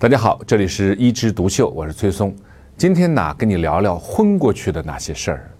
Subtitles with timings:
[0.00, 2.34] 大家好，这里是一枝独秀，我是崔松。
[2.74, 5.50] 今天呢，跟你聊聊昏过去的那些事儿。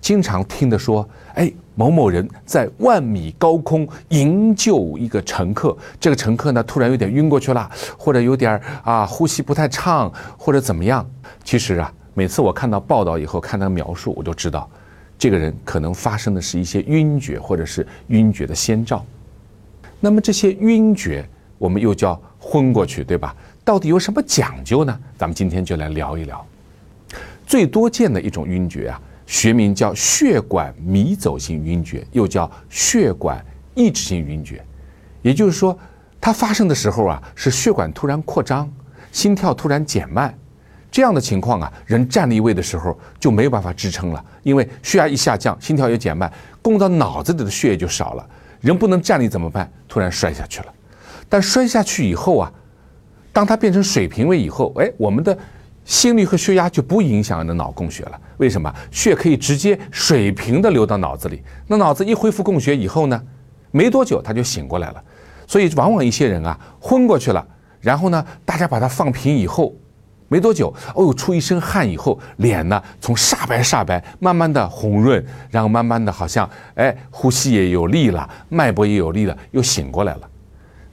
[0.00, 11.08] 经常听的说，哎，某某人在万米高空营救一个乘客，这个乘客呢突然有点晕过去了，或者有点啊呼吸不太畅，或者怎么样。
[11.44, 14.68] 其实啊，每次我看到报道以后，看他描述，我就知道，
[15.16, 19.06] 这个人可能发生的是一些晕厥，或者是晕厥的先兆。
[20.00, 21.24] 那么这些晕厥，
[21.56, 23.32] 我们又叫昏过去，对吧？
[23.66, 24.96] 到底有什么讲究呢？
[25.18, 26.46] 咱们今天就来聊一聊。
[27.44, 33.44] 最多见的一种晕厥啊，学名叫血管迷走性晕厥，又叫血管
[33.74, 34.64] 抑制性晕厥。
[35.20, 35.76] 也就是说，
[36.20, 38.72] 它发生的时候啊，是血管突然扩张，
[39.10, 40.32] 心跳突然减慢，
[40.88, 48.24] 这样的情况啊，人站立位的时候就没有办法支撑了，因为血压一下降，心跳也减慢，供到脑子里的血液就少了，
[48.60, 49.68] 人不能站立怎么办？
[49.88, 50.66] 突然摔下去了。
[51.28, 52.52] 但摔下去以后啊。
[53.36, 55.36] 当它变成水平位以后，哎，我们的
[55.84, 58.18] 心率和血压就不影响你的脑供血了。
[58.38, 58.74] 为什么？
[58.90, 61.42] 血可以直接水平的流到脑子里。
[61.66, 63.22] 那脑子一恢复供血以后呢，
[63.72, 65.04] 没多久他就醒过来了。
[65.46, 67.46] 所以往往一些人啊昏过去了，
[67.78, 69.74] 然后呢，大家把它放平以后，
[70.28, 80.30] 没多久，哦，出一身汗以后，脸呢从煞白煞白，慢慢的红润，然后慢慢的好像哎呼吸也有力了，脉搏也有力了，又醒过来了。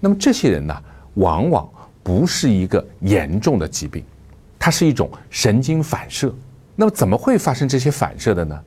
[0.01, 0.77] 那么这些人呢，
[1.13, 1.65] 往往。
[2.03, 4.03] 不是一个严重的疾病，
[4.59, 6.33] 它是一种神经反射。
[6.75, 8.59] 那么怎么会发生这些反射的呢？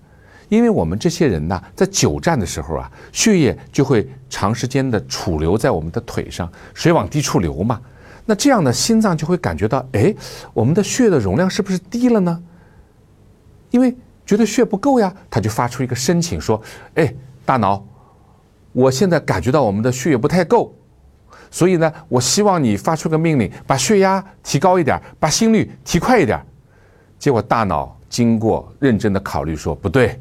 [0.49, 7.81] 因为我们这些人呢，在久站的时候啊，血液就会长时间的储留在我们的腿上，水往低处流嘛。
[8.25, 10.15] 那这样呢，心脏就会感觉到，哎，
[10.55, 12.41] 我们的血的容量是不是低了呢？
[13.71, 13.93] 因为
[14.25, 16.63] 觉得血不够呀，他就发出一个申请说，
[16.95, 17.13] 哎，
[17.45, 17.85] 大脑，
[18.71, 20.73] 我现在感觉到我们的血液不太够。
[21.57, 26.39] 所以呢，我希望你发出个命令，把血压提高一点，把心率提快一点。
[27.19, 30.21] 结果大脑经过认真的考虑说，不对，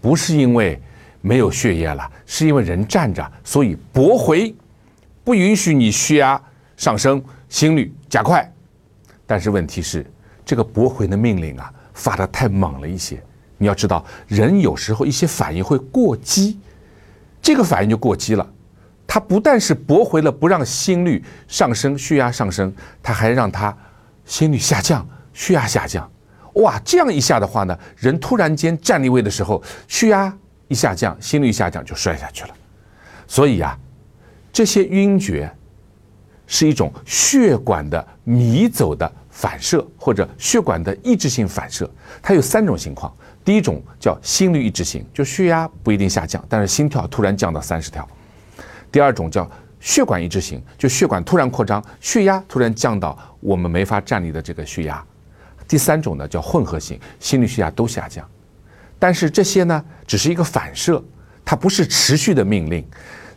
[0.00, 0.80] 不是因为
[1.20, 4.54] 没有血液了，是因为人站着，所以驳回，
[5.22, 6.40] 不允许你血压
[6.74, 8.50] 上升，心率加快。
[9.26, 10.10] 但是问题是，
[10.42, 13.22] 这个驳回的命令啊，发的太猛了一些。
[13.58, 16.58] 你要知道，人有时候一些反应会过激，
[17.42, 18.52] 这个反应就过激了。
[19.16, 22.70] 它不但是驳回了不让心率上升、血压上升，
[23.02, 23.74] 它还让它
[24.26, 26.06] 心率下降、血压下降。
[26.56, 30.30] 哇，这样一下的话呢，人突然间站立位的时候，血压
[30.68, 32.50] 一下降，心率下降就摔下去了。
[33.26, 33.78] 所以啊，
[34.52, 35.50] 这些晕厥
[36.46, 41.90] 是一种血管的迷走的反射，或者血管的抑制性反射。
[42.20, 43.10] 它有三种情况：
[43.42, 48.06] 第一种叫心率抑制型，就血压不一定下降，但是心跳突然降到三十跳。
[48.96, 49.46] 第二种叫
[49.78, 55.04] 血管抑制型，就血管突然扩张，血压突然降到我们没法站立的这个血压。
[55.68, 58.26] 第三种呢叫混合型，心率、血压都下降。
[58.98, 61.04] 但是这些呢只是一个反射，
[61.44, 62.82] 它不是持续的命令。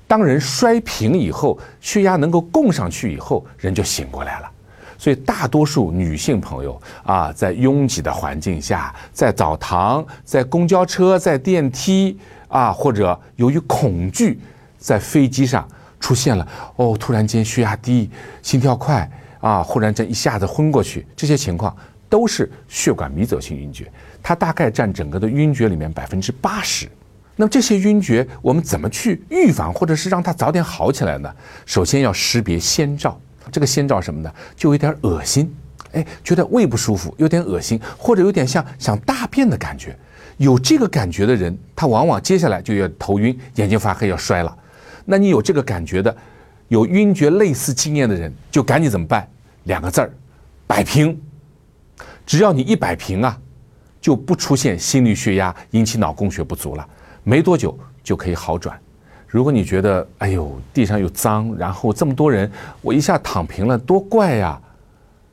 [0.08, 4.50] 当人摔平以后，血压能够供上去以后，人就醒过来了。
[4.98, 12.18] 所以大多数女性朋友啊，在拥挤的环境下，在澡堂、在公交车、在电梯
[12.48, 14.40] 啊，或者由于恐惧。
[14.80, 15.68] 在飞机上
[16.00, 16.48] 出现了
[16.78, 18.10] 哦，突然间血压低、
[18.42, 19.08] 心跳快
[19.42, 21.76] 啊，忽然间一下子昏过去，这些情况
[22.08, 23.92] 都是血管迷走性晕厥，
[24.24, 26.90] 它大概占整个的晕厥里面百分之八十。
[27.36, 31.34] 那么这些晕厥我们怎么去预防，或者是让它早点好起来呢？
[31.66, 33.20] 首先要识别先兆，
[33.52, 34.34] 这个先兆什么呢？
[34.56, 35.54] 就有点恶心，
[35.94, 39.98] 哎，觉得胃不舒服，有点恶心，或者有点像想大便的感觉。
[40.36, 44.58] 有这个感觉的人，他往往接下来就要头晕、眼睛发黑、要摔了。
[45.12, 46.16] 那你有这个感觉的，
[46.68, 49.28] 有晕厥类似经验的人，就赶紧怎么办？
[49.64, 50.14] 两个字儿，
[50.68, 51.20] 摆平。
[52.28, 53.36] 只要你一摆平啊，
[54.00, 56.88] 就不出现心率、血压引起脑供血不足了，
[57.24, 58.80] 没多久就可以好转。
[59.28, 64.62] 如果你觉得哎呦地上又脏，然后这么多人，我一下躺平了，多怪呀。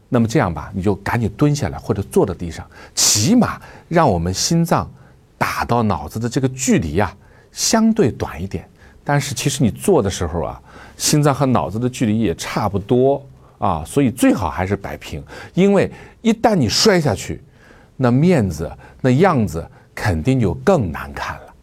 [0.08, 4.90] 那么这样吧，你就赶紧蹲下来或者坐在地上，起码让我们心脏
[5.36, 7.14] 打到脑子的这个距离呀
[7.52, 8.66] 相对短一点。
[9.08, 10.60] 但是其实你做的时候啊，
[10.96, 13.24] 心脏和脑子的距离也差不多
[13.58, 15.22] 啊，所以最好还是摆平，
[15.54, 15.88] 因为
[16.22, 17.40] 一旦你摔下去，
[17.96, 18.68] 那面子
[19.00, 19.64] 那样子
[19.94, 21.54] 肯定就更难看了。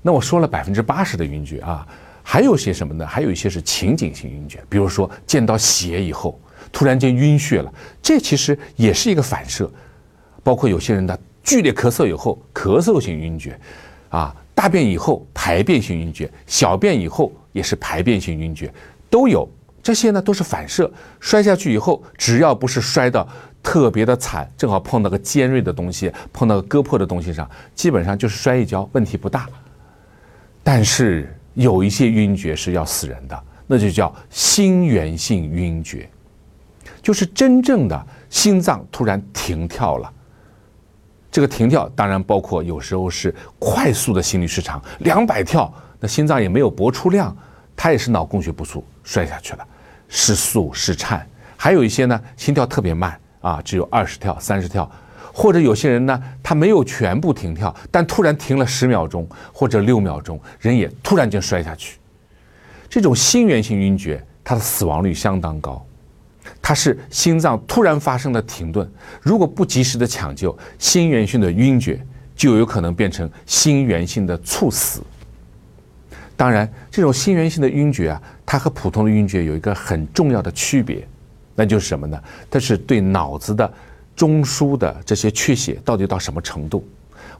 [0.00, 1.84] 那我说了百分之八十的晕厥啊，
[2.22, 3.04] 还有些什么呢？
[3.04, 6.40] 还有一些是情景性晕厥，比如说见到血以后
[6.70, 9.68] 突然间晕血了，这其实也是一个反射。
[10.44, 13.58] 包括有些人的剧烈咳嗽以后咳嗽性晕厥，
[14.10, 14.32] 啊。
[14.60, 18.70] 大便以后排便性晕厥，小便以后也是排便性晕厥，
[19.08, 19.48] 都有
[19.82, 23.26] 这些呢都是反射，摔下去以后，只要不是摔的
[23.62, 29.48] 特别的惨，正好碰到个尖锐的东西，碰到个割破的东西上，基本上就是摔一跤，问题不大。
[30.62, 36.06] 但是有一些晕厥是要死人的，那就叫心源性晕厥，
[37.00, 40.12] 就是真正的心脏突然停跳了。
[41.30, 47.36] 这个停跳当然包括有时候是快速的心律失常，两百跳，那心脏也没有搏出量，
[47.76, 49.66] 它也是脑供血不足摔下去了，
[50.08, 51.24] 失速失颤。
[51.56, 54.90] 还有一些呢，心跳特别慢啊，只有二十跳、三十跳，
[55.32, 61.98] 或者有些人呢，他没有全部停跳，但突然停了十秒钟或者六秒钟，人也突然间摔下去。
[62.88, 65.84] 这种心源性晕厥，它的死亡率相当高。
[66.70, 68.88] 它是心脏突然发生的停顿，
[69.20, 72.00] 如果不及时的抢救，心源性的晕厥
[72.36, 75.02] 就有可能变成心源性的猝死。
[76.36, 81.04] 当然，这种心源性的晕厥啊，它和普通的晕厥有一个很重要的区别，
[81.56, 82.16] 那就是什么呢？
[82.48, 83.68] 它是对脑子的
[84.14, 86.88] 中枢的这些缺血到底到什么程度。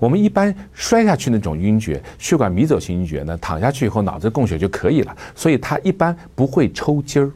[0.01, 7.31] 我们一般摔下去那种晕厥，血管迷走型晕厥呢，躺下去以后脑子供血就可以了，所以它一般不会抽筋儿。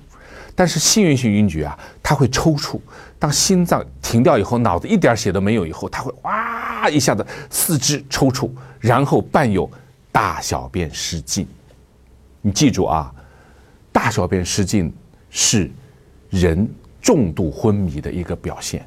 [0.54, 2.80] 但是幸运性晕厥啊，它会抽搐。
[3.18, 9.68] 当心脏停掉以后，脑子一点血都没有以后，它会哇一下子四肢抽搐，然后伴有
[10.12, 11.46] 大小便失禁。
[12.40, 13.12] 你记住啊，
[13.90, 14.92] 大小便失禁
[15.30, 15.70] 是
[16.30, 16.68] 人
[17.00, 18.86] 重度昏迷的一个表现。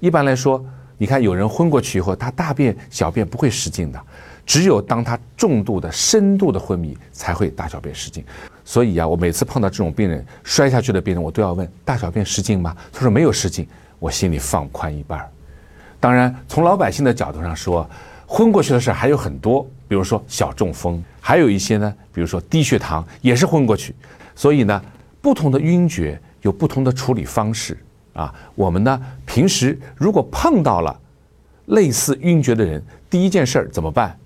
[0.00, 0.64] 一般来说，
[0.98, 4.00] 你看有人昏过去以后，他大便小便不会失禁的。
[4.44, 8.24] 只有当他重度的、深度的昏迷，才会大小便失禁。
[8.68, 12.76] 所以啊，我每次碰到这种病人摔下去的病人，我都要问：大小便失禁吗？
[12.92, 13.64] 他说没有失禁，
[14.00, 15.30] 我心里放宽一半儿。
[16.00, 17.88] 当然，从老百姓的角度上说，
[18.26, 23.94] 昏过去的事还有很多，比如说小中风，还有一些呢，比如说低血糖也是昏过去。
[24.34, 24.82] 所以呢，
[25.22, 27.78] 不同的晕厥有不同的处理方式
[28.14, 28.34] 啊。
[28.56, 31.00] 我们呢，平时如果碰到了
[31.66, 34.18] 类似晕厥的人，第一件事儿怎么办？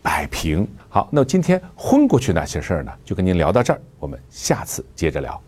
[0.00, 5.42] 摆平好，那今天昏过去那些事儿呢，就跟您聊到这儿，我们下次接着聊。